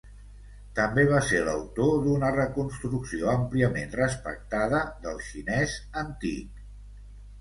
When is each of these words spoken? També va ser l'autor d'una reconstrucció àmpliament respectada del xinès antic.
També 0.77 1.01
va 1.09 1.17
ser 1.25 1.41
l'autor 1.49 1.91
d'una 2.07 2.31
reconstrucció 2.37 3.29
àmpliament 3.35 3.95
respectada 3.99 4.81
del 5.05 5.21
xinès 5.31 5.77
antic. 6.07 6.65